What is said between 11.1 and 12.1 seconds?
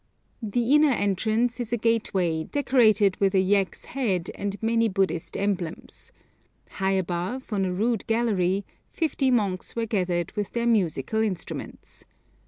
instruments.